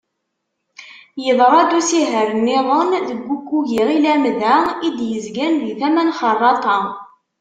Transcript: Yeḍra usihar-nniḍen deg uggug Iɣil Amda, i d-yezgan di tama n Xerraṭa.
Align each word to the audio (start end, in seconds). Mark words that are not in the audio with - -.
Yeḍra 1.23 1.63
usihar-nniḍen 1.79 2.89
deg 3.07 3.21
uggug 3.35 3.67
Iɣil 3.79 4.05
Amda, 4.13 4.55
i 4.87 4.89
d-yezgan 4.97 5.53
di 5.63 5.73
tama 5.79 6.03
n 6.07 6.13
Xerraṭa. 6.19 6.79